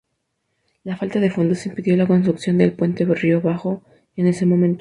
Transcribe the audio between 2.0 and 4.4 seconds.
construcción del puente río abajo en